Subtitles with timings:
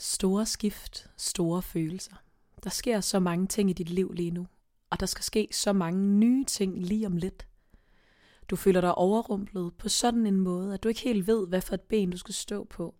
[0.00, 2.14] Store skift, store følelser.
[2.64, 4.46] Der sker så mange ting i dit liv lige nu,
[4.90, 7.46] og der skal ske så mange nye ting lige om lidt.
[8.50, 11.74] Du føler dig overrumplet på sådan en måde, at du ikke helt ved, hvad for
[11.74, 12.94] et ben du skal stå på.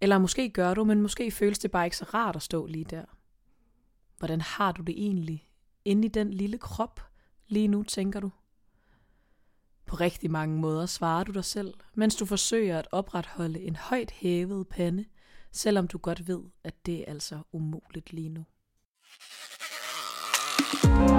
[0.00, 2.84] Eller måske gør du, men måske føles det bare ikke så rart at stå lige
[2.84, 3.04] der.
[4.18, 5.50] Hvordan har du det egentlig
[5.84, 7.00] inde i den lille krop
[7.46, 8.30] lige nu, tænker du?
[9.86, 14.10] På rigtig mange måder svarer du dig selv, mens du forsøger at opretholde en højt
[14.10, 15.04] hævet pande,
[15.56, 18.44] selvom du godt ved, at det er altså umuligt lige nu.
[20.82, 21.15] Hej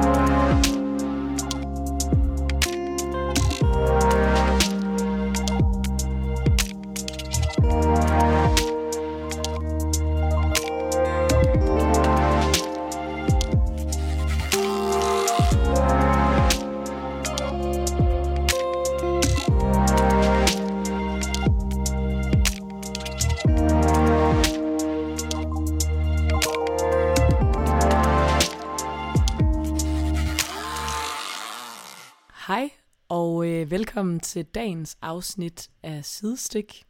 [33.97, 36.83] velkommen til dagens afsnit af Sidestik.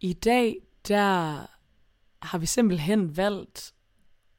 [0.00, 0.56] I dag
[0.88, 1.46] der
[2.22, 3.74] har vi simpelthen valgt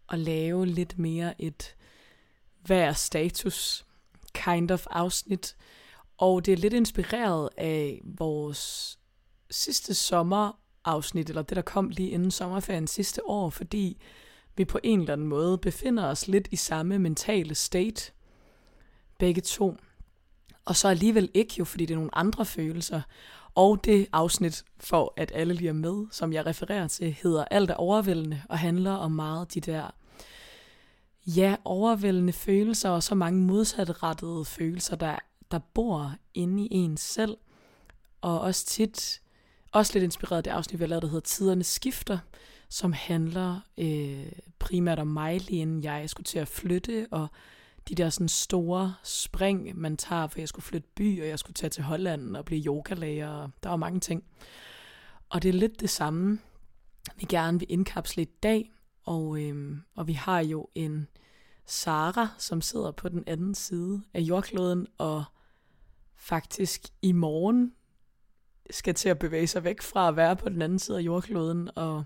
[0.10, 1.76] at lave lidt mere et
[2.62, 3.86] hver status
[4.34, 5.56] kind of afsnit.
[6.18, 9.00] Og det er lidt inspireret af vores
[9.52, 14.02] sidste sommerafsnit, eller det der kom lige inden sommerferien sidste år, fordi
[14.58, 18.12] vi på en eller anden måde befinder os lidt i samme mentale state,
[19.20, 19.78] begge to
[20.66, 23.02] og så alligevel ikke jo, fordi det er nogle andre følelser.
[23.56, 27.70] Og det afsnit, for at alle lige er med, som jeg refererer til, hedder Alt
[27.70, 29.92] er overvældende, og handler om meget de der,
[31.28, 35.20] ja, overvældende følelser, og så mange modsatrettede følelser, der,
[35.52, 37.38] der bor inde i en selv.
[38.22, 39.22] Og også tit,
[39.72, 42.18] også lidt inspireret af det afsnit, vi har lavet, der hedder Tiderne skifter,
[42.70, 47.28] som handler øh, primært om mig, lige inden jeg skulle til at flytte, og
[47.90, 51.54] de der sådan store spring, man tager, for jeg skulle flytte by, og jeg skulle
[51.54, 54.24] tage til Holland og blive yogalærer, og der var mange ting.
[55.30, 56.40] Og det er lidt det samme,
[57.16, 58.72] vi gerne vil indkapsle i dag,
[59.04, 61.08] og, øhm, og vi har jo en
[61.66, 65.24] Sara, som sidder på den anden side af jordkloden, og
[66.16, 67.74] faktisk i morgen
[68.70, 71.70] skal til at bevæge sig væk fra at være på den anden side af jordkloden,
[71.76, 72.04] og,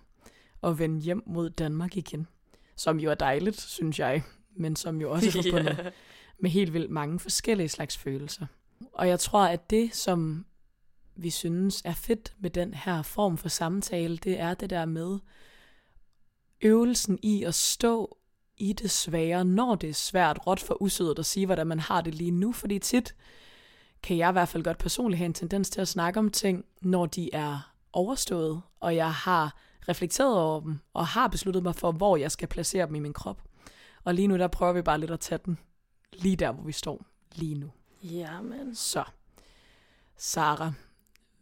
[0.62, 2.28] og vende hjem mod Danmark igen.
[2.76, 4.24] Som jo er dejligt, synes jeg
[4.60, 5.92] men som jo også er forbundet yeah.
[6.40, 8.46] med helt vildt mange forskellige slags følelser.
[8.94, 10.46] Og jeg tror, at det, som
[11.16, 15.20] vi synes er fedt med den her form for samtale, det er det der med
[16.62, 18.18] øvelsen i at stå
[18.58, 22.02] i det svære, når det er svært, råt for usødet at sige, hvordan man har
[22.02, 23.16] det lige nu, fordi tit
[24.04, 26.66] kan jeg i hvert fald godt personligt have en tendens til at snakke om ting,
[26.82, 29.58] når de er overstået, og jeg har
[29.90, 33.14] reflekteret over dem, og har besluttet mig for, hvor jeg skal placere dem i min
[33.14, 33.42] krop.
[34.08, 35.60] Og lige nu, der prøver vi bare lidt at tage den
[36.14, 37.72] lige der, hvor vi står lige nu.
[38.04, 38.76] Ja, men.
[38.76, 39.04] Så,
[40.18, 40.74] Sara,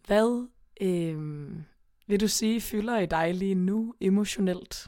[0.08, 0.48] hvad
[0.82, 1.52] øh,
[2.08, 4.88] vil du sige fylder i dig lige nu emotionelt?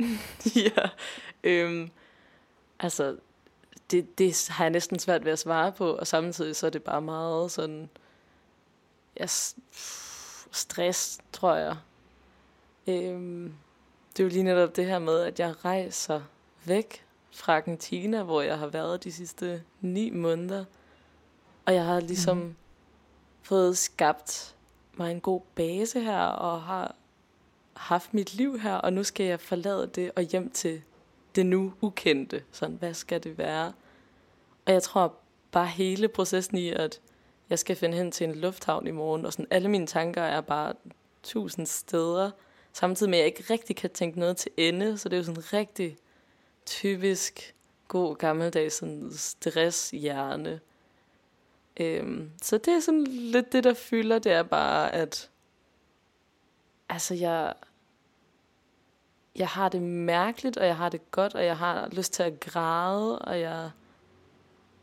[0.66, 0.88] ja,
[1.44, 1.90] øhm,
[2.78, 3.18] altså,
[3.90, 6.82] det, det har jeg næsten svært ved at svare på, og samtidig så er det
[6.82, 7.90] bare meget sådan,
[9.20, 9.26] ja,
[10.52, 11.76] stress, tror jeg.
[12.86, 13.54] Øhm,
[14.12, 16.22] det er jo lige netop det her med, at jeg rejser
[16.64, 17.05] væk
[17.36, 20.64] fra Argentina, hvor jeg har været de sidste ni måneder.
[21.66, 22.56] Og jeg har ligesom mm.
[23.42, 24.54] fået skabt
[24.94, 26.94] mig en god base her, og har
[27.72, 30.82] haft mit liv her, og nu skal jeg forlade det og hjem til
[31.34, 32.42] det nu ukendte.
[32.52, 33.72] Sådan, hvad skal det være?
[34.66, 35.14] Og jeg tror
[35.52, 37.00] bare hele processen i, at
[37.50, 40.40] jeg skal finde hen til en lufthavn i morgen, og sådan alle mine tanker er
[40.40, 40.74] bare
[41.22, 42.30] tusind steder,
[42.72, 45.24] samtidig med, at jeg ikke rigtig kan tænke noget til ende, så det er jo
[45.24, 45.96] sådan rigtig
[46.66, 47.54] typisk
[47.88, 50.60] god gammeldags sådan stresshjerne.
[51.80, 55.30] Øhm, så det er sådan lidt det, der fylder, det er bare, at
[56.88, 57.54] altså jeg,
[59.36, 62.40] jeg har det mærkeligt, og jeg har det godt, og jeg har lyst til at
[62.40, 63.70] græde, og jeg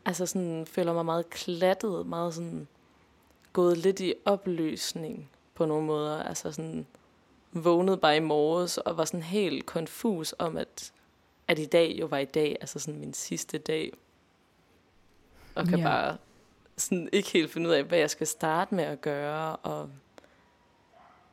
[0.04, 2.68] altså sådan, føler mig meget klattet, meget sådan
[3.52, 6.22] gået lidt i opløsning på nogle måder.
[6.22, 6.86] Altså sådan
[7.52, 10.92] vågnede bare i morges og var sådan helt konfus om, at
[11.48, 13.92] at i dag jo var i dag, altså sådan min sidste dag.
[15.54, 15.84] Og kan ja.
[15.84, 16.16] bare
[16.76, 19.56] sådan ikke helt finde ud af, hvad jeg skal starte med at gøre.
[19.56, 19.90] Og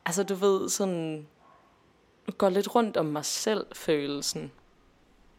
[0.04, 1.26] altså du ved, sådan
[2.38, 4.52] går lidt rundt om mig selv følelsen.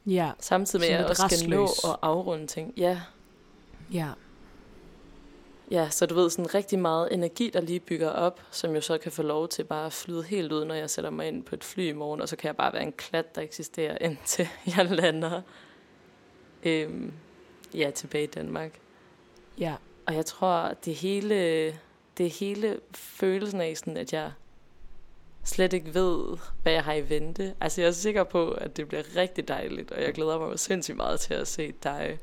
[0.06, 0.32] Ja.
[0.40, 2.74] Samtidig med, at jeg også skal nå at afrunde ting.
[2.78, 3.02] Ja.
[3.94, 4.10] Ja.
[5.72, 8.98] Ja, så du ved, sådan rigtig meget energi, der lige bygger op, som jo så
[8.98, 11.56] kan få lov til bare at flyde helt ud, når jeg sætter mig ind på
[11.56, 14.48] et fly i morgen, og så kan jeg bare være en klat, der eksisterer, indtil
[14.78, 15.42] jeg lander
[16.64, 17.14] øhm,
[17.74, 18.80] ja, tilbage i Danmark.
[19.60, 19.76] Ja.
[20.06, 21.66] Og jeg tror, det hele,
[22.18, 24.32] det hele følelsen af sådan, at jeg
[25.44, 27.56] slet ikke ved, hvad jeg har i vente.
[27.62, 30.98] Altså jeg er sikker på, at det bliver rigtig dejligt, og jeg glæder mig sindssygt
[30.98, 32.20] meget til at se dig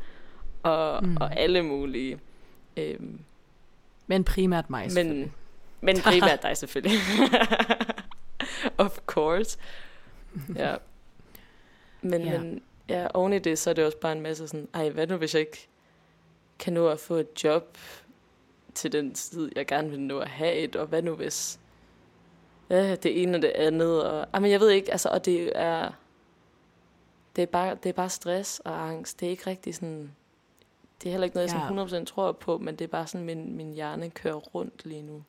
[0.62, 1.16] og, mm.
[1.16, 2.18] og alle mulige.
[2.76, 3.20] Øhm,
[4.10, 5.32] men primært mig men,
[5.80, 6.98] men primært dig selvfølgelig.
[8.84, 9.58] of course.
[10.56, 10.76] Ja.
[12.02, 12.38] Men, ja.
[12.38, 15.06] men ja, oven i det, så er det også bare en masse sådan, ej, hvad
[15.06, 15.68] nu hvis jeg ikke
[16.58, 17.78] kan nå at få et job
[18.74, 21.60] til den tid, jeg gerne vil nå at have et, og hvad nu hvis
[22.70, 25.52] ja, det ene og det andet, og, ej, men jeg ved ikke, altså, og det
[25.54, 25.90] er,
[27.36, 30.10] det er bare, det er bare stress og angst, det er ikke rigtig sådan,
[31.02, 32.00] det er heller ikke noget, jeg ja.
[32.00, 35.22] 100% tror på, men det er bare sådan, min, min hjerne kører rundt lige nu.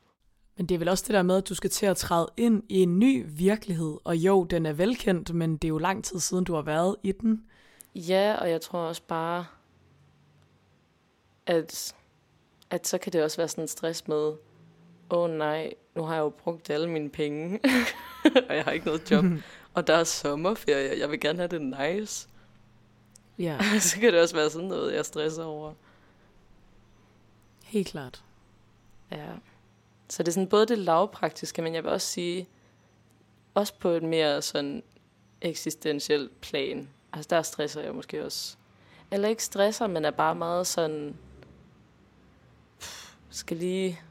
[0.58, 2.64] Men det er vel også det der med, at du skal til at træde ind
[2.70, 3.98] i en ny virkelighed.
[4.04, 6.96] Og jo, den er velkendt, men det er jo lang tid siden, du har været
[7.04, 7.44] i den.
[7.96, 9.46] Ja, og jeg tror også bare,
[11.46, 11.96] at,
[12.70, 14.38] at så kan det også være sådan en stress med, åh
[15.10, 17.60] oh, nej, nu har jeg jo brugt alle mine penge,
[18.50, 19.26] og jeg har ikke noget job,
[19.76, 22.28] og der er sommerferie, jeg vil gerne have det nice.
[23.42, 23.58] Ja.
[23.80, 25.74] så kan det også være sådan noget, jeg stresser over.
[27.64, 28.24] Helt klart.
[29.12, 29.28] Ja.
[30.10, 32.48] Så det er sådan både det lavpraktiske, men jeg vil også sige,
[33.54, 34.84] også på et mere sådan
[35.42, 36.90] eksistentielt plan.
[37.14, 38.56] Altså der stresser jeg måske også.
[39.12, 41.16] Eller ikke stresser, men er bare meget sådan,
[42.80, 44.02] pff, skal lige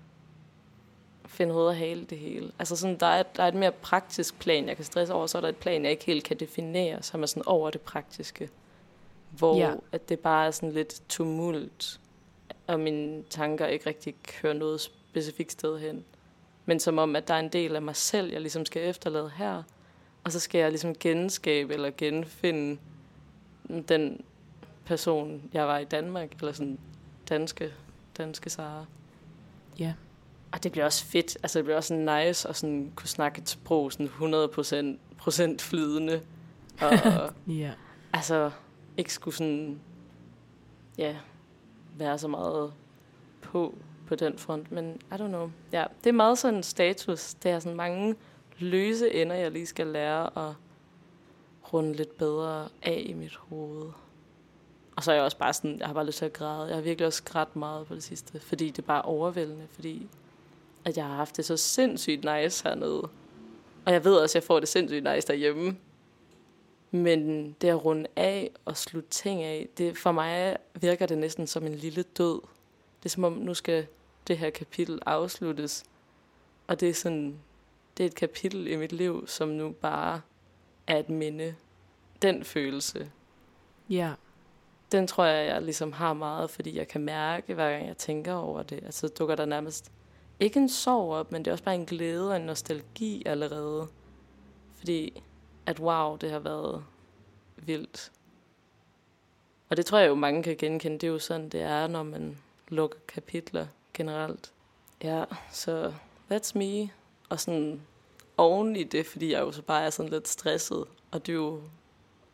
[1.27, 2.53] finde hoved og hale det hele.
[2.59, 5.39] Altså sådan, der er, der er et mere praktisk plan, jeg kan stresse over, så
[5.39, 8.51] er der et plan, jeg ikke helt kan definere, som er sådan over det praktiske.
[9.31, 9.75] Hvor ja.
[9.93, 12.01] at det bare er sådan lidt tumult,
[12.67, 16.05] og mine tanker ikke rigtig kører noget specifikt sted hen.
[16.67, 19.31] Men som om, at der er en del af mig selv, jeg ligesom skal efterlade
[19.37, 19.63] her,
[20.25, 22.81] og så skal jeg ligesom genskabe eller genfinde
[23.89, 24.25] den
[24.85, 26.79] person, jeg var i Danmark, eller sådan
[27.29, 27.73] danske,
[28.19, 28.85] danske Sara.
[29.79, 29.95] Ja.
[30.53, 33.41] Og det bliver også fedt, altså det bliver også sådan nice at sådan kunne snakke
[33.41, 36.23] et sprog sådan 100% procent flydende.
[36.81, 36.93] Og,
[37.47, 37.73] ja.
[38.13, 38.51] Altså,
[38.97, 39.81] ikke skulle sådan,
[40.99, 41.17] ja,
[41.97, 42.73] være så meget
[43.43, 43.75] på,
[44.07, 44.73] på den front.
[44.73, 45.51] Men I don't know.
[45.73, 47.35] Ja, det er meget sådan status.
[47.35, 48.15] Det er sådan mange
[48.59, 50.55] løse ender, jeg lige skal lære at
[51.73, 53.91] runde lidt bedre af i mit hoved.
[54.97, 56.67] Og så er jeg også bare sådan, jeg har bare lyst til at græde.
[56.67, 60.09] Jeg har virkelig også grædt meget på det sidste, fordi det er bare overvældende, fordi
[60.85, 63.09] at jeg har haft det så sindssygt nice hernede.
[63.85, 65.77] Og jeg ved også, at jeg får det sindssygt nice derhjemme.
[66.91, 71.47] Men det at runde af og slutte ting af, det, for mig virker det næsten
[71.47, 72.41] som en lille død.
[72.99, 73.87] Det er som om, nu skal
[74.29, 75.85] det her kapitel afsluttes.
[76.67, 77.39] Og det er sådan,
[77.97, 80.21] det er et kapitel i mit liv, som nu bare
[80.87, 81.55] er et minde.
[82.23, 83.11] Den følelse.
[83.91, 84.13] Ja.
[84.93, 88.35] Den tror jeg, jeg ligesom har meget, fordi jeg kan mærke, hver gang jeg tænker
[88.35, 88.85] over det.
[88.85, 89.93] Altså dukker der nærmest
[90.41, 93.89] ikke en sorg op, men det er også bare en glæde og en nostalgi allerede.
[94.75, 95.23] Fordi
[95.67, 96.85] at wow, det har været
[97.57, 98.13] vildt.
[99.69, 100.99] Og det tror jeg jo, mange kan genkende.
[100.99, 104.53] Det er jo sådan, det er, når man lukker kapitler generelt.
[105.03, 105.93] Ja, så
[106.33, 106.91] that's me.
[107.29, 107.81] Og sådan
[108.37, 111.37] oven i det, fordi jeg jo så bare er sådan lidt stresset, og det er
[111.37, 111.63] jo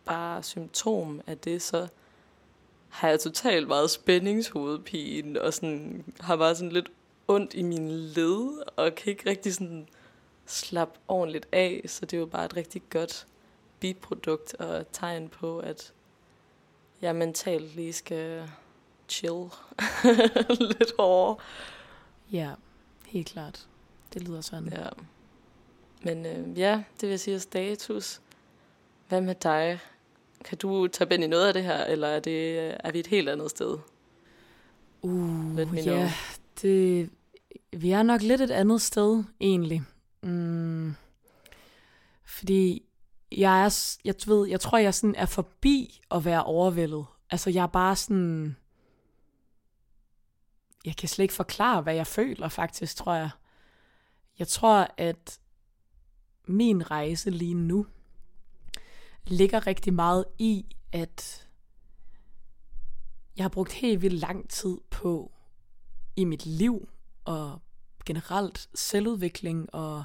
[0.04, 1.88] bare symptom af det, så
[2.88, 6.90] har jeg totalt meget spændingshovedpine, og sådan, har bare sådan lidt
[7.28, 9.88] ondt i min led, og kan ikke rigtig sådan
[10.46, 13.26] slappe ordentligt af, så det er jo bare et rigtig godt
[13.80, 15.92] biprodukt og tegn på, at
[17.02, 18.50] jeg mentalt lige skal
[19.08, 19.44] chill
[20.78, 21.36] lidt hårdere.
[22.32, 22.50] Ja,
[23.06, 23.66] helt klart.
[24.14, 24.72] Det lyder sådan.
[24.72, 24.88] Ja.
[26.02, 28.20] Men øh, ja, det vil sige status.
[29.08, 29.80] Hvad med dig?
[30.44, 33.06] Kan du tage ind i noget af det her, eller er, det, er vi et
[33.06, 33.78] helt andet sted?
[35.02, 36.08] Uh, ja, know.
[36.62, 37.10] det,
[37.72, 39.82] vi er nok lidt et andet sted, egentlig.
[40.26, 40.94] Mm,
[42.24, 42.82] fordi
[43.32, 47.06] jeg er, jeg ved, jeg tror, jeg sådan er forbi at være overvældet.
[47.30, 48.56] Altså, jeg er bare sådan,
[50.84, 53.30] jeg kan slet ikke forklare, hvad jeg føler faktisk, tror jeg.
[54.38, 55.40] Jeg tror, at
[56.46, 57.86] min rejse lige nu
[59.24, 61.48] ligger rigtig meget i, at
[63.36, 65.32] jeg har brugt helt vildt lang tid på
[66.16, 66.88] i mit liv
[67.24, 67.60] og
[68.06, 70.04] generelt selvudvikling og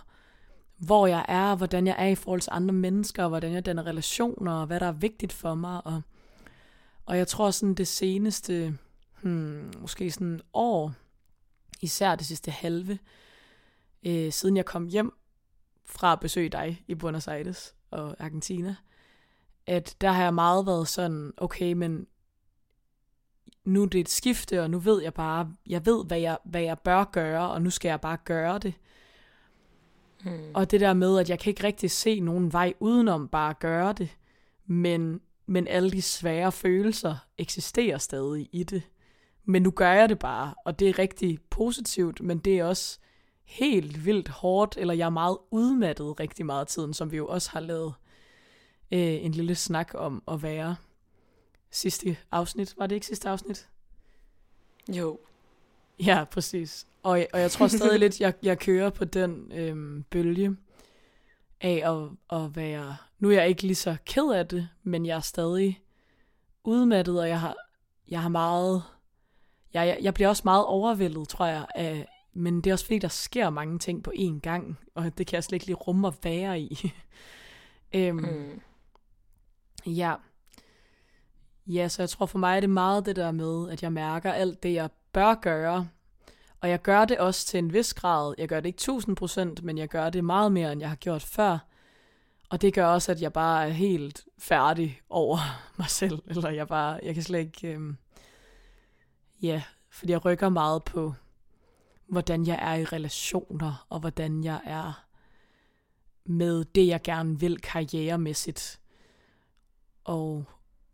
[0.77, 4.53] hvor jeg er, hvordan jeg er i forhold til andre mennesker, hvordan jeg danner relationer,
[4.53, 5.88] og hvad der er vigtigt for mig.
[5.88, 6.01] Og,
[7.05, 8.77] og jeg tror sådan det seneste,
[9.22, 10.93] hmm, måske sådan år,
[11.81, 13.00] især det sidste halve,
[14.05, 15.13] øh, siden jeg kom hjem
[15.86, 18.75] fra at besøge dig i Buenos Aires og Argentina,
[19.67, 22.08] at der har jeg meget været sådan, okay, men
[23.65, 26.62] nu er det et skifte, og nu ved jeg bare, jeg ved, hvad jeg, hvad
[26.62, 28.74] jeg bør gøre, og nu skal jeg bare gøre det.
[30.24, 30.51] Hmm.
[30.53, 33.60] Og det der med, at jeg kan ikke rigtig se nogen vej udenom bare at
[33.60, 34.10] gøre det,
[34.65, 38.84] men, men alle de svære følelser eksisterer stadig i det.
[39.46, 43.00] Men nu gør jeg det bare, og det er rigtig positivt, men det er også
[43.44, 47.27] helt vildt hårdt, eller jeg er meget udmattet rigtig meget af tiden, som vi jo
[47.27, 47.94] også har lavet
[48.91, 50.75] øh, en lille snak om at være
[51.72, 52.75] sidste afsnit.
[52.78, 53.70] Var det ikke sidste afsnit?
[54.90, 55.20] Jo.
[56.00, 56.88] Ja, præcis.
[57.04, 60.56] Og, og jeg tror stadig lidt, jeg, jeg kører på den øhm, bølge
[61.62, 62.98] af at, at være...
[63.20, 65.82] Nu er jeg ikke lige så ked af det, men jeg er stadig
[66.63, 67.56] udmattet, og jeg har,
[68.10, 68.84] jeg har meget...
[69.74, 73.00] Jeg, jeg, jeg bliver også meget overvældet, tror jeg, af, men det er også fordi,
[73.00, 76.08] der sker mange ting på én gang, og det kan jeg slet ikke lige rumme
[76.08, 76.92] at være i.
[77.96, 78.62] øhm, mm.
[79.86, 80.16] Ja.
[81.74, 84.32] Ja, så jeg tror for mig er det meget det der med, at jeg mærker
[84.32, 85.88] alt det, jeg bør gøre.
[86.62, 88.36] Og jeg gør det også til en vis grad.
[88.38, 90.96] Jeg gør det ikke 1000 procent, men jeg gør det meget mere, end jeg har
[90.96, 91.58] gjort før.
[92.50, 95.38] Og det gør også, at jeg bare er helt færdig over
[95.80, 96.24] mig selv.
[96.25, 97.98] Eller jeg bare, jeg kan slet ikke, øhm,
[99.42, 101.13] ja, fordi jeg rykker meget på,
[102.08, 105.06] hvordan jeg er i relationer, og hvordan jeg er
[106.25, 108.80] med det, jeg gerne vil karrieremæssigt
[110.04, 110.46] og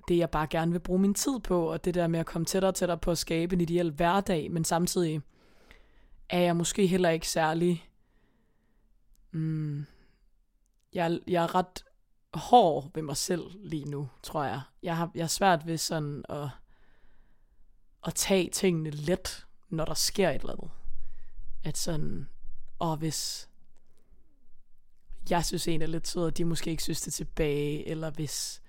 [0.08, 2.46] det jeg bare gerne vil bruge min tid på, og det der med at komme
[2.46, 5.22] tættere og tættere på at skabe en ideel hverdag, men samtidig
[6.30, 7.90] er jeg måske heller ikke særlig...
[9.32, 9.86] Mm,
[10.94, 11.84] jeg, jeg er ret
[12.34, 14.62] hård ved mig selv lige nu, tror jeg.
[14.84, 16.50] Jeg har, jeg er svært ved sådan at,
[18.08, 20.70] at tage tingene let, når der sker et eller andet.
[21.64, 22.30] At sådan,
[22.80, 23.50] og hvis
[25.30, 28.62] jeg synes en er lidt sød, og de måske ikke synes det tilbage, eller hvis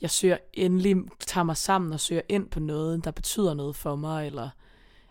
[0.00, 3.96] jeg søger endelig, tager mig sammen og søger ind på noget, der betyder noget for
[3.96, 4.50] mig, eller,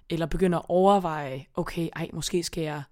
[0.10, 2.84] eller begynder at overveje, okay, ej, måske skal jeg,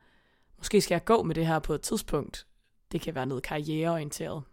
[0.57, 2.45] måske skal jeg gå med det her på et tidspunkt.
[2.91, 4.43] Det kan være noget karriereorienteret.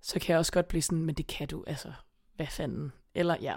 [0.00, 1.92] Så kan jeg også godt blive sådan, men det kan du, altså,
[2.36, 2.92] hvad fanden.
[3.14, 3.54] Eller ja,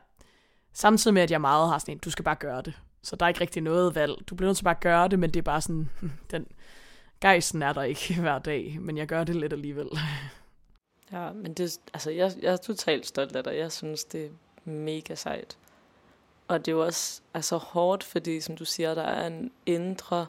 [0.73, 2.73] samtidig med, at jeg meget har sådan en, du skal bare gøre det.
[3.01, 4.27] Så der er ikke rigtig noget valg.
[4.27, 5.89] Du bliver nødt til bare at gøre det, men det er bare sådan,
[6.31, 6.47] den
[7.21, 9.87] gejsen er der ikke hver dag, men jeg gør det lidt alligevel.
[11.11, 13.57] Ja, men det, altså, jeg, jeg er totalt stolt af dig.
[13.57, 14.29] Jeg synes, det er
[14.69, 15.57] mega sejt.
[16.47, 20.25] Og det er jo også altså, hårdt, fordi som du siger, der er en indre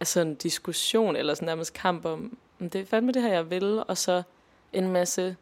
[0.00, 3.84] altså en diskussion, eller sådan nærmest kamp om, det er fandme det her, jeg vil,
[3.88, 4.22] og så
[4.72, 5.36] en masse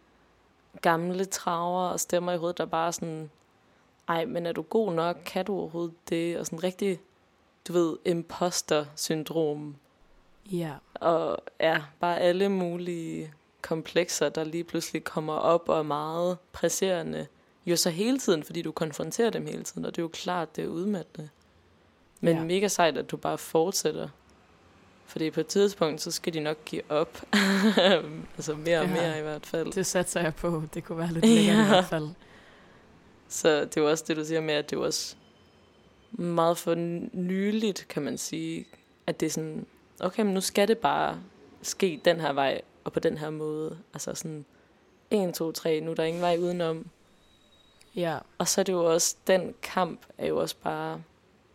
[0.83, 3.31] gamle traver og stemmer i hovedet, der bare sådan,
[4.09, 5.17] ej, men er du god nok?
[5.25, 6.39] Kan du overhovedet det?
[6.39, 7.01] Og sådan rigtig,
[7.69, 9.77] du ved, imposter-syndrom.
[10.53, 10.73] Ja.
[10.95, 17.27] Og ja, bare alle mulige komplekser, der lige pludselig kommer op og er meget presserende,
[17.67, 20.57] jo så hele tiden, fordi du konfronterer dem hele tiden, og det er jo klart,
[20.57, 21.29] det er udmattende.
[22.21, 22.45] Men ja.
[22.45, 24.09] mega sejt, at du bare fortsætter.
[25.07, 27.23] Fordi på et tidspunkt, så skal de nok give op.
[28.37, 29.73] altså mere og ja, mere i hvert fald.
[29.73, 30.63] Det satser jeg på.
[30.75, 31.65] Det kunne være lidt længere ja.
[31.65, 32.09] i hvert fald.
[33.29, 35.17] Så det er jo også det, du siger med, at det er også
[36.11, 36.75] meget for
[37.13, 38.67] nyligt, kan man sige,
[39.07, 39.67] at det er sådan,
[40.01, 41.19] okay, men nu skal det bare
[41.63, 43.79] ske den her vej, og på den her måde.
[43.95, 44.45] Altså sådan,
[45.11, 46.87] 1, 2, 3, nu er der ingen vej udenom.
[47.95, 48.19] Ja.
[48.39, 51.03] Og så er det jo også, den kamp er jo også bare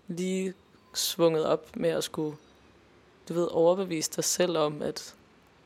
[0.08, 0.54] lige
[0.94, 2.38] svunget op med at skulle,
[3.30, 5.16] du ved, overbevise dig selv om, at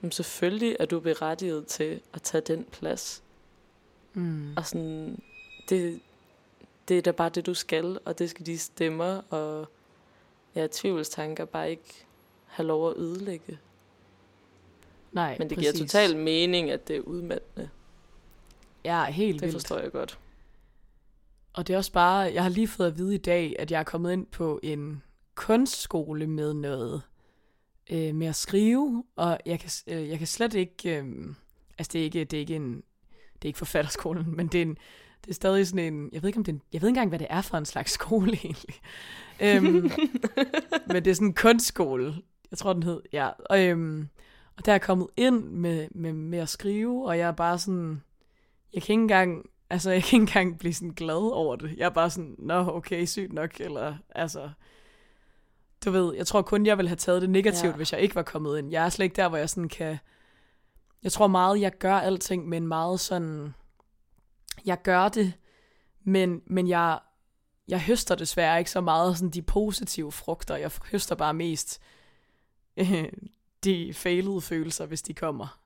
[0.02, 3.24] jamen, selvfølgelig er du berettiget til at tage den plads.
[4.14, 4.54] Mm.
[4.58, 5.22] Og sådan,
[5.70, 6.02] det,
[6.88, 9.68] det er da bare det, du skal, og det skal de stemmer og
[10.56, 12.06] ja, tvivlstanker bare ikke
[12.46, 13.60] have lov at ødelægge.
[15.12, 15.74] Nej, Men det præcis.
[15.74, 17.70] giver total mening, at det er udmattende.
[18.86, 19.54] Ja, helt det vildt.
[19.54, 20.20] forstår jeg godt.
[21.54, 23.80] Og det er også bare, jeg har lige fået at vide i dag, at jeg
[23.80, 25.04] er kommet ind på en
[25.36, 27.02] kunstskole med noget
[27.92, 31.06] øh, med at skrive, og jeg kan, øh, jeg kan slet ikke, øh,
[31.78, 32.74] altså det er ikke, det er ikke en,
[33.34, 34.78] det er ikke forfatterskolen, men det er en,
[35.26, 36.98] det er stadig sådan en, jeg ved ikke om det er en, jeg ved ikke
[36.98, 38.76] engang, hvad det er for en slags skole egentlig.
[39.40, 39.92] øhm,
[40.88, 42.16] men det er sådan en kunstskole,
[42.52, 43.30] jeg tror den hed, ja.
[43.50, 44.08] Og, øhm,
[44.58, 47.60] og der er jeg kommet ind med, med, med at skrive, og jeg er bare
[47.60, 48.04] sådan,
[48.74, 51.78] jeg kan ikke engang, altså jeg kan ikke engang blive sådan glad over det.
[51.78, 54.50] Jeg er bare sådan, nå okay, sygt nok, eller altså,
[55.86, 57.76] du ved, jeg tror kun, jeg ville have taget det negativt, ja.
[57.76, 58.72] hvis jeg ikke var kommet ind.
[58.72, 59.98] Jeg er slet ikke der, hvor jeg sådan kan,
[61.04, 63.54] jeg tror meget, jeg gør alting med en meget sådan,
[64.66, 65.34] jeg gør det,
[66.04, 67.00] men, men jeg,
[67.68, 70.56] jeg høster desværre ikke så meget sådan de positive frugter.
[70.56, 71.82] Jeg høster bare mest
[72.78, 73.04] øh,
[73.64, 75.58] de failede følelser, hvis de kommer.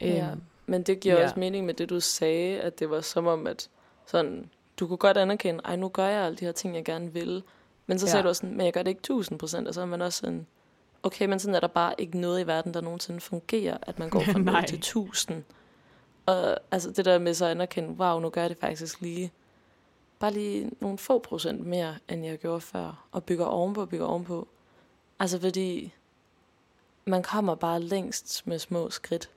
[0.00, 1.24] Ja, Øhm, men det giver ja.
[1.24, 3.68] også mening med det, du sagde, at det var som om, at
[4.06, 4.50] sådan,
[4.80, 7.42] du kunne godt anerkende, ej, nu gør jeg alle de her ting, jeg gerne vil.
[7.86, 8.10] Men så Ja.
[8.10, 10.02] sagde du også sådan, men jeg gør det ikke 1000 procent, og så er man
[10.02, 10.46] også sådan,
[11.02, 14.10] okay, men sådan er der bare ikke noget i verden, der nogensinde fungerer, at man
[14.10, 14.66] går fra 0 Nej.
[14.66, 15.44] til 1000.
[16.26, 19.32] Og altså det der med så at anerkende, wow, nu gør jeg det faktisk lige,
[20.18, 24.48] bare lige nogle få procent mere, end jeg gjorde før, og bygger ovenpå, bygger ovenpå.
[25.18, 25.92] Altså fordi,
[27.08, 29.30] man kommer bare længst med små skridt.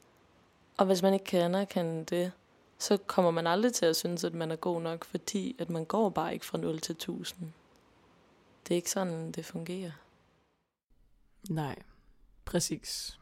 [0.77, 2.31] Og hvis man ikke kan anerkende det,
[2.77, 5.85] så kommer man aldrig til at synes, at man er god nok, fordi at man
[5.85, 7.53] går bare ikke fra 0 til 1000.
[8.67, 9.91] Det er ikke sådan, det fungerer.
[11.49, 11.75] Nej,
[12.45, 13.19] præcis.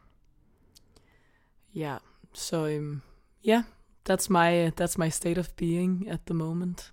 [1.74, 1.96] Ja,
[2.32, 3.00] så øhm,
[3.44, 3.64] ja,
[4.10, 6.92] that's my that's my state of being at the moment.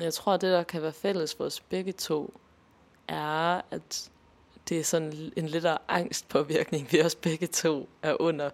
[0.00, 2.40] Jeg tror, at det, der kan være fælles for os begge to,
[3.08, 4.10] er, at
[4.68, 8.50] det er sådan en lidt af angstpåvirkning, vi også begge to er under.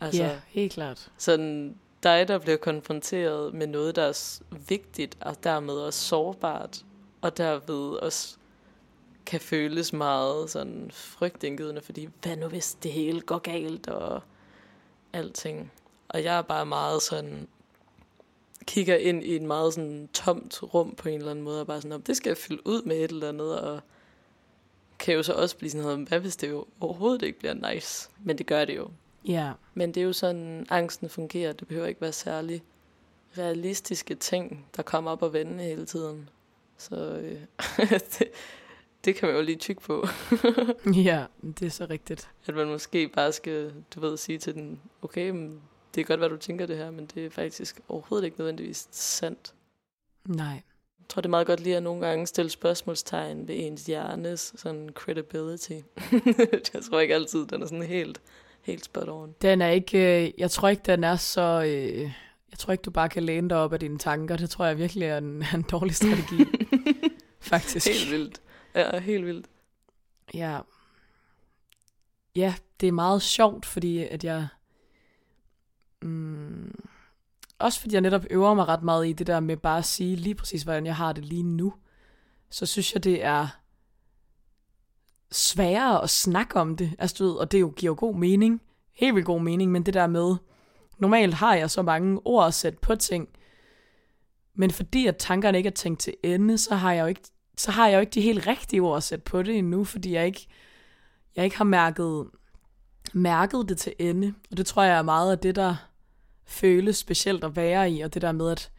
[0.00, 1.10] Altså, ja, helt klart.
[1.18, 6.84] sådan dig, der bliver konfronteret med noget, der er vigtigt, og dermed også sårbart,
[7.20, 8.36] og derved også
[9.26, 14.22] kan føles meget sådan frygtindgydende, fordi hvad nu hvis det hele går galt, og
[15.12, 15.72] alting.
[16.08, 17.48] Og jeg er bare meget sådan,
[18.66, 21.80] kigger ind i et meget sådan tomt rum på en eller anden måde, og bare
[21.80, 23.80] sådan, "Nå, det skal jeg fylde ud med et eller andet, og
[24.98, 28.10] kan jo så også blive sådan noget, hvad hvis det jo overhovedet ikke bliver nice?
[28.24, 28.90] Men det gør det jo.
[29.28, 31.52] Ja, Men det er jo sådan, angsten fungerer.
[31.52, 32.62] Det behøver ikke være særlig
[33.38, 36.28] realistiske ting, der kommer op og vende hele tiden.
[36.78, 37.40] Så øh,
[38.18, 38.24] det,
[39.04, 40.06] det kan man jo lige tykke på.
[41.04, 42.28] ja, det er så rigtigt.
[42.46, 45.60] At man måske bare skal, du ved, sige til den, okay, men
[45.94, 48.88] det er godt, hvad du tænker det her, men det er faktisk overhovedet ikke nødvendigvis
[48.90, 49.54] sandt.
[50.24, 50.62] Nej.
[50.98, 54.52] Jeg tror, det er meget godt lige at nogle gange stille spørgsmålstegn ved ens hjernes
[54.56, 55.70] sådan credibility.
[56.74, 58.20] jeg tror ikke altid, den er sådan helt,
[58.62, 59.34] helt spot on.
[59.42, 62.00] Den er ikke, øh, jeg tror ikke, den er så, øh,
[62.50, 64.36] jeg tror ikke, du bare kan læne dig op af dine tanker.
[64.36, 66.44] Det tror jeg virkelig er en, en dårlig strategi,
[67.40, 67.88] faktisk.
[67.88, 68.40] Helt vildt.
[68.74, 69.46] Ja, helt vildt.
[70.34, 70.60] Ja.
[72.36, 74.48] Ja, det er meget sjovt, fordi at jeg...
[76.02, 76.74] Mm,
[77.58, 80.16] også fordi jeg netop øver mig ret meget i det der med bare at sige
[80.16, 81.74] lige præcis, hvordan jeg har det lige nu.
[82.50, 83.48] Så synes jeg, det er
[85.30, 86.96] sværere at snakke om det.
[86.98, 88.62] Altså, du ved, og det jo giver jo god mening.
[88.92, 90.36] Helt vildt god mening, men det der med...
[90.98, 93.28] Normalt har jeg så mange ord at sætte på ting.
[94.54, 97.22] Men fordi at tankerne ikke er tænkt til ende, så har jeg jo ikke
[97.58, 100.12] så har jeg jo ikke de helt rigtige ord at sætte på det endnu, fordi
[100.12, 100.46] jeg ikke,
[101.36, 102.26] jeg ikke har mærket,
[103.12, 104.34] mærket det til ende.
[104.50, 105.87] Og det tror jeg er meget af det, der
[106.48, 108.70] føles specielt at være i, og det der med, at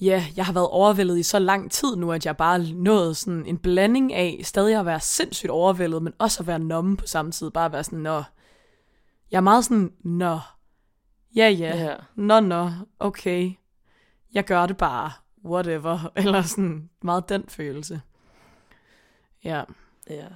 [0.00, 3.46] ja, jeg har været overvældet i så lang tid nu, at jeg bare nået sådan
[3.46, 7.32] en blanding af stadig at være sindssygt overvældet, men også at være nummen på samme
[7.32, 7.50] tid.
[7.50, 8.22] Bare at være sådan, nå.
[9.30, 10.38] Jeg er meget sådan, nå.
[11.36, 11.96] Ja, ja.
[12.14, 12.70] Nå, nå.
[12.98, 13.52] Okay.
[14.34, 15.12] Jeg gør det bare
[15.44, 18.00] whatever, eller sådan meget den følelse.
[19.44, 19.62] Ja,
[20.10, 20.26] Ja.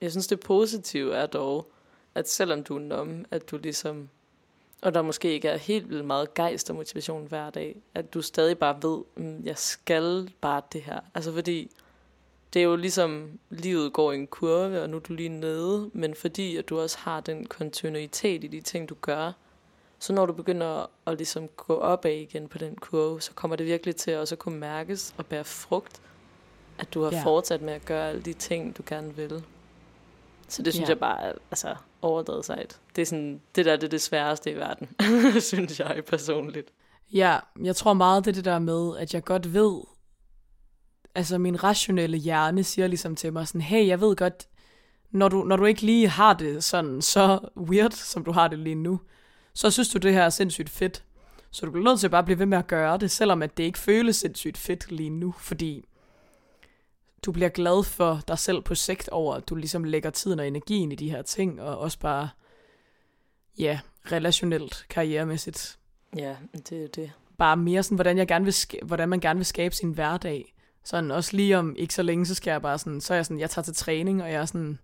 [0.00, 1.72] Jeg synes, det positive er dog,
[2.14, 4.10] at selvom du er numb, at du ligesom,
[4.82, 8.22] og der måske ikke er helt vildt meget gejst og motivation hver dag, at du
[8.22, 11.00] stadig bare ved, mm, jeg skal bare det her.
[11.14, 11.70] Altså fordi,
[12.54, 15.90] det er jo ligesom, livet går i en kurve, og nu er du lige nede,
[15.92, 19.32] men fordi at du også har den kontinuitet i de ting, du gør,
[19.98, 23.66] så når du begynder at ligesom gå opad igen på den kurve, så kommer det
[23.66, 26.00] virkelig til at også kunne mærkes og bære frugt,
[26.78, 27.24] at du har ja.
[27.24, 29.44] fortsat med at gøre alle de ting, du gerne vil.
[30.48, 30.92] Så det synes Ja.
[30.92, 32.80] jeg bare altså, overdrevet sejt.
[32.96, 34.88] Det er sådan, det der det er det sværeste i verden,
[35.40, 36.70] synes jeg personligt.
[37.12, 39.80] ja, jeg tror meget det er det der med, at jeg godt ved,
[41.14, 44.48] altså min rationelle hjerne siger ligesom til mig sådan, hey, jeg ved godt,
[45.10, 48.58] når du, når du ikke lige har det sådan så weird, som du har det
[48.58, 49.00] lige nu,
[49.54, 51.04] så synes du, det her er sindssygt fedt.
[51.50, 53.56] Så du bliver nødt til bare at blive ved med at gøre det, selvom at
[53.56, 55.84] det ikke føles sindssygt fedt lige nu, fordi
[57.26, 60.46] du bliver glad for dig selv på sigt over, at du ligesom lægger tiden og
[60.46, 62.28] energien i de her ting, og også bare,
[63.58, 63.80] ja,
[64.12, 65.78] relationelt, karrieremæssigt.
[66.16, 66.36] Ja,
[66.70, 67.12] det er det.
[67.38, 70.54] Bare mere sådan, hvordan, jeg gerne vil hvordan man gerne vil skabe sin hverdag.
[70.84, 73.26] Sådan også lige om ikke så længe, så skal jeg bare sådan, så er jeg
[73.26, 74.78] sådan, jeg tager til træning, og jeg er sådan,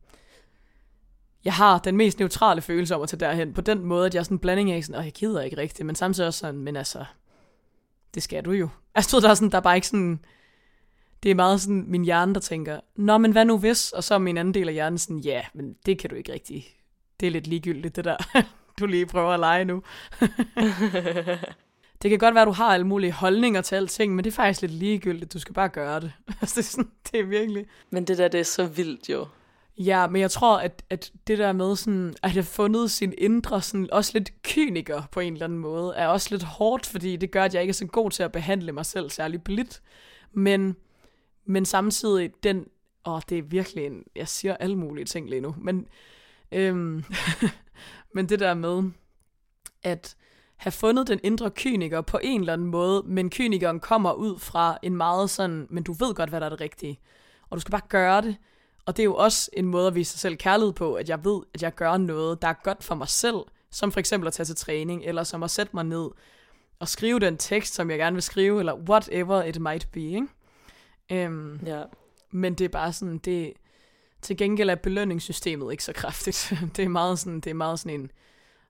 [1.44, 4.20] jeg har den mest neutrale følelse om at tage derhen, på den måde, at jeg
[4.20, 6.60] er sådan en blanding af sådan, og jeg gider ikke rigtigt, men samtidig også sådan,
[6.60, 7.04] men altså,
[8.14, 8.68] det skal du jo.
[8.94, 10.20] Altså, der er, sådan, der er bare ikke sådan,
[11.24, 13.92] det er meget sådan min hjerne, der tænker, nå, men hvad nu hvis?
[13.92, 16.32] Og så er min anden del af hjernen sådan, ja, men det kan du ikke
[16.32, 16.66] rigtig.
[17.20, 18.16] Det er lidt ligegyldigt, det der.
[18.80, 19.82] du lige prøver at lege nu.
[22.02, 24.34] det kan godt være, at du har alle mulige holdninger til alting, men det er
[24.34, 25.32] faktisk lidt ligegyldigt.
[25.32, 26.12] Du skal bare gøre det.
[26.40, 27.66] Altså, det, er sådan, det er virkelig...
[27.90, 29.26] Men det der, det er så vildt jo.
[29.78, 33.62] Ja, men jeg tror, at, at det der med sådan, at have fundet sin indre,
[33.62, 37.30] sådan, også lidt kyniker på en eller anden måde, er også lidt hårdt, fordi det
[37.30, 39.82] gør, at jeg ikke er så god til at behandle mig selv særlig blidt.
[40.32, 40.76] Men,
[41.44, 42.66] men samtidig, den,
[43.04, 45.86] og det er virkelig en, jeg siger alle mulige ting lige nu, men,
[46.52, 47.04] øhm,
[48.14, 48.90] men det der med,
[49.82, 50.16] at
[50.56, 54.78] have fundet den indre kyniker på en eller anden måde, men kynikeren kommer ud fra
[54.82, 57.00] en meget sådan, men du ved godt, hvad der er det rigtige,
[57.50, 58.36] og du skal bare gøre det,
[58.86, 61.24] og det er jo også en måde at vise sig selv kærlighed på, at jeg
[61.24, 63.36] ved, at jeg gør noget, der er godt for mig selv,
[63.70, 66.10] som for eksempel at tage til træning, eller som at sætte mig ned
[66.78, 70.26] og skrive den tekst, som jeg gerne vil skrive, eller whatever it might be, ikke?
[71.12, 71.82] Um, Ja.
[72.30, 73.52] men det er bare sådan, det
[74.22, 76.52] til gengæld er belønningssystemet ikke så kraftigt.
[76.76, 78.10] det er meget sådan, det er meget sådan en,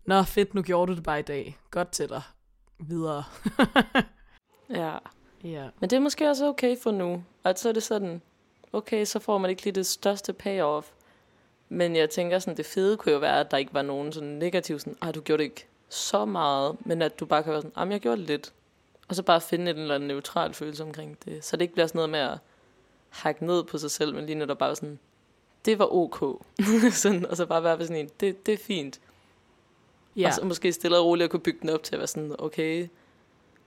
[0.07, 1.59] nå fedt, nu gjorde du det bare i dag.
[1.71, 2.23] Godt til dig.
[2.79, 3.25] Videre.
[4.71, 4.99] Ja.
[5.45, 5.69] ja.
[5.81, 7.25] Men det er måske også okay for nu.
[7.43, 8.23] Og så er det sådan,
[8.73, 10.89] okay, så får man ikke lige det største payoff.
[11.69, 14.29] Men jeg tænker sådan, det fede kunne jo være, at der ikke var nogen sådan
[14.29, 17.63] negativ sådan, ah, du gjorde det ikke så meget, men at du bare kan være
[17.63, 18.53] sådan, ah, men jeg gjorde lidt.
[19.09, 21.45] Og så bare finde en eller anden neutral følelse omkring det.
[21.45, 22.39] Så det ikke bliver sådan noget med at
[23.09, 24.99] hakke ned på sig selv, men lige når der bare sådan,
[25.65, 26.45] det var ok.
[27.03, 29.01] sådan, og så bare være sådan en, det, det er fint.
[30.17, 30.27] Ja.
[30.29, 32.35] Og så måske stille og roligt at kunne bygge den op til at være sådan,
[32.39, 32.89] okay,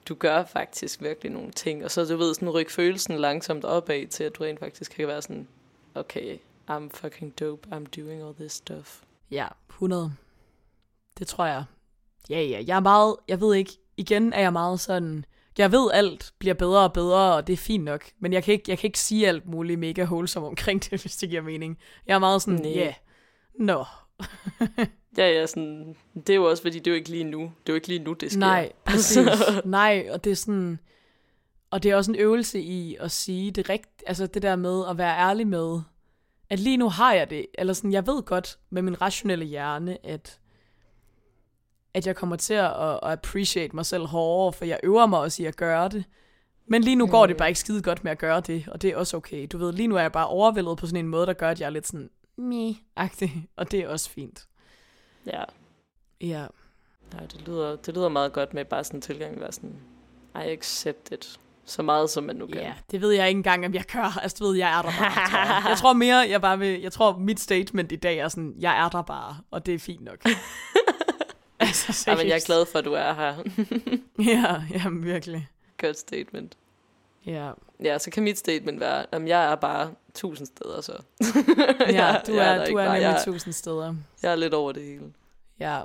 [0.09, 1.83] du gør faktisk virkelig nogle ting.
[1.83, 5.07] Og så du ved, sådan rykke følelsen langsomt opad til, at du rent faktisk kan
[5.07, 5.47] være sådan,
[5.95, 6.37] okay,
[6.69, 9.01] I'm fucking dope, I'm doing all this stuff.
[9.31, 10.13] Ja, 100.
[11.19, 11.63] Det tror jeg.
[12.29, 15.25] Ja, ja, jeg er meget, jeg ved ikke, igen er jeg meget sådan,
[15.57, 18.51] jeg ved alt bliver bedre og bedre, og det er fint nok, men jeg kan
[18.51, 21.77] ikke, jeg kan ikke sige alt muligt mega wholesome omkring det, hvis det giver mening.
[22.07, 22.93] Jeg er meget sådan, ja, yeah,
[23.59, 23.85] nå,
[25.17, 27.39] Ja, ja, sådan, det er jo også, fordi det er jo ikke lige nu.
[27.39, 28.39] Det er jo ikke lige nu, det sker.
[28.39, 29.27] Nej, præcis.
[29.65, 30.79] Nej, og det er sådan...
[31.71, 34.83] Og det er også en øvelse i at sige det rigtigt, altså det der med
[34.89, 35.79] at være ærlig med,
[36.49, 40.05] at lige nu har jeg det, eller sådan, jeg ved godt med min rationelle hjerne,
[40.05, 40.39] at,
[41.97, 45.43] at jeg kommer til at, at appreciate mig selv hårdere, for jeg øver mig også
[45.43, 46.03] i at gøre det.
[46.69, 47.37] Men lige nu går det Mm.
[47.37, 49.47] bare ikke skide godt med at gøre det, og det er også okay.
[49.51, 51.59] Du ved, lige nu er jeg bare overvældet på sådan en måde, der gør, at
[51.59, 54.47] jeg er lidt sådan, me-agtig, og det er også fint.
[55.25, 55.43] Ja,
[56.21, 56.45] Ja,
[57.13, 59.75] nej, det lyder, det lyder meget godt med bare sådan en tilgang, at være sådan,
[60.35, 61.39] I accept it.
[61.65, 62.57] Så meget som man nu kan.
[62.57, 64.19] Ja, det ved jeg ikke engang, om jeg gør.
[64.21, 65.29] Altså, du ved, jeg er der bare.
[65.29, 65.63] Tror jeg.
[65.69, 68.77] jeg tror mere, jeg bare vil, jeg tror, mit statement i dag er sådan, jeg
[68.85, 70.17] er der bare, og det er fint nok.
[71.67, 72.45] altså, Ja, men jeg er seriøst.
[72.45, 73.35] glad for, at du er her.
[74.33, 75.47] Ja, jamen virkelig.
[75.77, 76.57] Godt statement.
[77.25, 77.51] Ja,
[77.83, 80.93] Ja, så kan mit statement være, at jeg er bare tusind steder, så.
[81.79, 83.95] ja du jeg er, der du er nemlig Jeg- tusind steder.
[84.23, 85.13] Jeg er lidt over det hele.
[85.59, 85.81] Ja,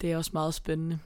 [0.00, 0.98] det er også meget spændende.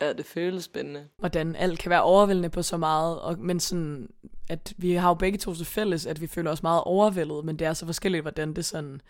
[0.00, 1.04] Ja, det føles spændende.
[1.16, 4.08] Hvordan alt kan være overvældende på så meget, og, men sådan,
[4.48, 7.58] at vi har jo begge to til fælles, at vi føler os meget overvældet, men
[7.58, 9.00] det er så forskelligt, hvordan det sådan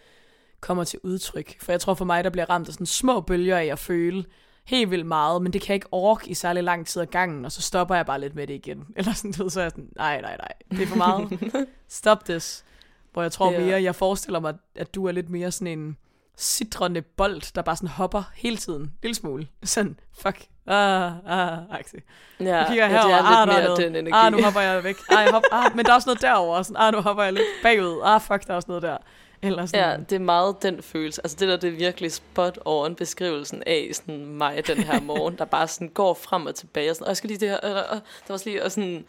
[0.61, 1.61] kommer til udtryk.
[1.63, 4.25] For jeg tror for mig, der bliver ramt af sådan små bølger af at føle
[4.67, 7.45] helt vildt meget, men det kan jeg ikke orke i særlig lang tid ad gangen,
[7.45, 8.85] og så stopper jeg bare lidt med det igen.
[8.97, 11.41] Eller sådan, du ved, så er jeg sådan, nej, nej, nej, det er for meget.
[11.89, 12.65] Stop this.
[13.13, 13.61] Hvor jeg tror Ja.
[13.61, 15.97] mere, jeg forestiller mig, at du er lidt mere sådan en
[16.37, 18.93] sidrende bold, der bare sådan hopper hele tiden.
[19.03, 19.47] Lille smule.
[19.65, 20.47] Sådan, fuck.
[20.67, 22.01] Ah, ah, aktie.
[22.41, 23.17] Ja, Jeg kigger ja herover.
[23.17, 23.79] det er ah, lidt der er mere noget.
[23.85, 24.27] den energi.
[24.27, 24.97] Ah, nu hopper jeg væk.
[25.11, 25.55] Ah, jeg hopper.
[25.55, 26.65] Ah, men der er også noget derovre.
[26.65, 28.01] Sådan, ah, nu hopper jeg lidt bagud.
[28.05, 28.97] Ah, fuck, der er også noget der.
[29.43, 30.05] Eller Ja, sådan.
[30.05, 31.21] det er meget den følelse.
[31.25, 35.39] Altså det der, det er virkelig spot en beskrivelsen af sådan mig den her morgen,
[35.39, 36.91] der bare sådan går frem og tilbage.
[36.91, 38.73] Og sådan, og jeg skal lige det her, og, og, der var også lige, og
[38.73, 39.05] sådan,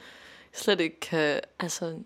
[0.54, 2.00] slet ikke kan, altså,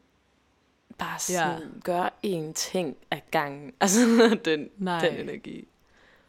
[0.98, 1.52] bare sådan Ja.
[1.52, 1.60] ja.
[1.84, 3.74] gøre én ting af gangen.
[3.82, 4.00] Altså
[4.46, 5.00] den, Nej.
[5.10, 5.68] den energi.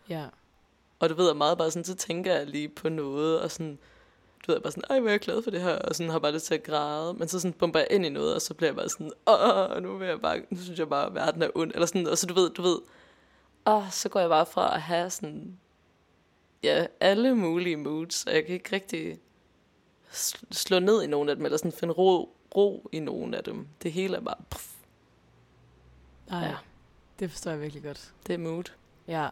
[0.09, 0.25] Ja.
[0.99, 3.79] Og du ved, jeg meget bare sådan, så tænker jeg lige på noget, og sådan,
[4.47, 6.19] du ved, bare sådan, ej, hvor er jeg glad for det her, og sådan har
[6.19, 8.55] bare lyst til at græde, men så sådan bomber jeg ind i noget, og så
[8.55, 11.43] bliver jeg bare sådan, åh, nu vil jeg bare, nu synes jeg bare, at verden
[11.43, 12.79] er ond, eller sådan, og så du ved, du ved,
[13.67, 15.59] åh, så går jeg bare fra at have sådan,
[16.63, 19.19] ja, alle mulige moods, og jeg kan ikke rigtig
[20.13, 23.45] sl- slå ned i nogen af dem, eller sådan finde ro, ro i nogen af
[23.45, 23.67] dem.
[23.83, 24.67] Det hele er bare, pff,
[26.31, 26.57] Nej, Ja.
[27.19, 28.13] det forstår jeg virkelig godt.
[28.27, 28.65] det er mood.
[29.09, 29.29] Ja.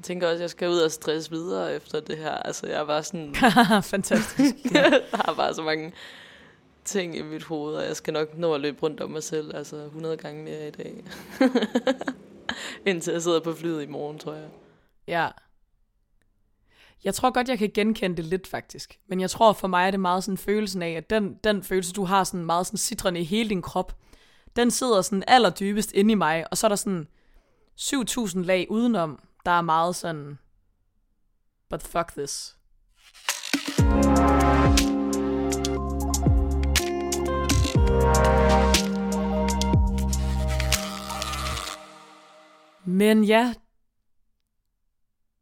[0.00, 2.30] Jeg tænker også, at jeg skal ud og stresse videre efter det her.
[2.30, 3.34] Altså, jeg er bare sådan...
[3.82, 4.54] Fantastisk.
[4.74, 5.92] jeg har bare så mange
[6.84, 9.56] ting i mit hoved, og jeg skal nok nå at løbe rundt om mig selv,
[9.56, 11.04] altså 100 gange mere i dag.
[12.86, 14.48] Indtil jeg sidder på flyet i morgen, tror jeg.
[15.06, 15.28] Ja.
[17.04, 18.98] Jeg tror godt, jeg kan genkende det lidt faktisk.
[19.08, 21.92] Men jeg tror for mig er det meget sådan følelsen af, at den, den følelse,
[21.92, 23.96] du har sådan meget sådan citrende i hele din krop,
[24.56, 27.08] den sidder sådan allerdybest inde i mig, og så er der sådan
[27.76, 30.38] 7000 lag udenom, der er meget sådan,
[31.70, 32.56] but fuck this.
[42.84, 43.54] Men ja,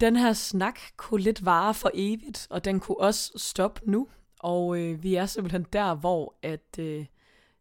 [0.01, 4.09] den her snak kunne lidt vare for evigt, og den kunne også stoppe nu.
[4.41, 7.07] Og øh, vi er simpelthen der, hvor at øh,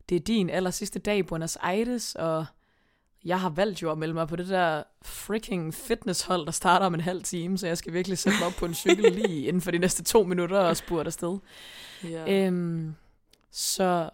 [0.10, 2.46] det er din aller sidste dag i Buenos Aires, og
[3.28, 6.94] jeg har valgt jo at melde mig på det der freaking fitnesshold, der starter om
[6.94, 9.62] en halv time, så jeg skal virkelig sætte mig op på en cykel lige inden
[9.62, 11.38] for de næste to minutter og spurgte afsted.
[12.04, 12.46] Ja.
[12.46, 12.96] Øhm,
[13.52, 14.10] så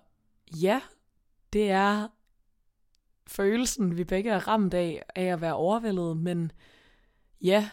[0.61, 0.81] ja,
[1.53, 2.07] det er
[3.27, 6.51] følelsen, vi begge er ramt af, af at være overvældet, men
[7.41, 7.69] ja,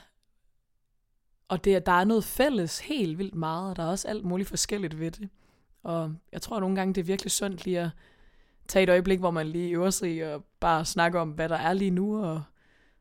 [1.49, 4.49] og det, der er noget fælles helt vildt meget, og der er også alt muligt
[4.49, 5.29] forskelligt ved det.
[5.83, 7.91] Og jeg tror at nogle gange, det er virkelig sundt lige at
[8.71, 11.57] tage et øjeblik, hvor man lige øver sig i og bare snakke om, hvad der
[11.57, 12.43] er lige nu, og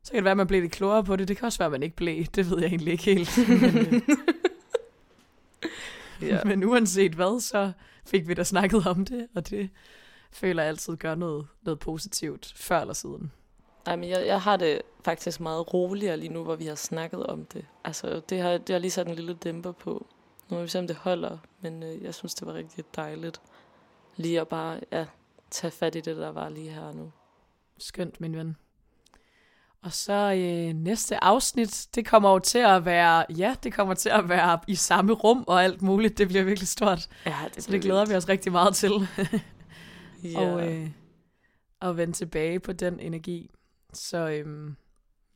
[0.02, 1.28] så kan det være, at man bliver lidt klogere på det.
[1.28, 2.24] Det kan også være, at man ikke blev.
[2.24, 3.38] Det ved jeg egentlig ikke helt.
[6.20, 6.44] men, ja.
[6.44, 7.72] men uanset hvad, så
[8.06, 9.70] fik vi da snakket om det, og det
[10.32, 13.32] føler jeg altid gør noget, noget positivt før eller siden.
[13.86, 17.26] Ej, men jeg, jeg har det faktisk meget roligere lige nu, hvor vi har snakket
[17.26, 17.66] om det.
[17.84, 20.06] Altså, det har, det har lige sat en lille dæmper på.
[20.48, 23.40] Nu må vi se, om det holder, men øh, jeg synes, det var rigtig dejligt
[24.16, 25.06] lige at bare ja,
[25.50, 27.12] tage fat i det, der var lige her nu.
[27.78, 28.56] Skønt, min ven.
[29.82, 34.08] Og så øh, næste afsnit, det kommer jo til at være, ja, det kommer til
[34.08, 36.18] at være i samme rum og alt muligt.
[36.18, 37.08] Det bliver virkelig stort.
[37.26, 38.10] Ja, det så det glæder vildt.
[38.10, 38.92] vi os rigtig meget til.
[40.24, 40.40] ja.
[40.40, 40.90] Og øh,
[41.80, 43.50] at vende tilbage på den energi.
[43.92, 44.76] Så øhm,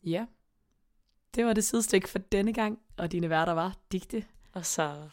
[0.04, 0.26] ja,
[1.34, 5.08] det var det sidestik for denne gang, og dine værter var Digte og Sara.